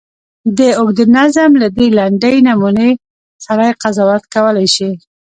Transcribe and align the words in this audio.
د 0.57 0.59
اوږده 0.79 1.05
نظم 1.15 1.51
له 1.61 1.67
دې 1.77 1.87
لنډې 1.97 2.35
نمونې 2.47 2.89
سړی 3.45 3.71
قضاوت 3.81 4.23
کولای 4.33 4.67
شي. 4.75 4.89